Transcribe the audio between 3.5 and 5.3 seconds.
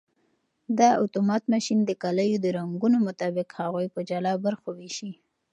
هغوی په جلا برخو ویشي.